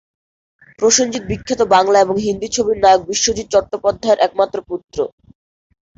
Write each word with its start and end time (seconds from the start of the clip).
প্রসেনজিৎ 0.79 1.23
বিখ্যাত 1.27 1.61
বাংলা 1.73 1.97
এবং 2.01 2.15
হিন্দি 2.25 2.47
ছবির 2.51 2.77
নায়ক 2.79 3.01
বিশ্বজিৎ 3.09 3.47
চট্টোপাধ্যায়ের 3.53 4.23
একমাত্র 4.23 4.57
পুত্র। 4.69 4.97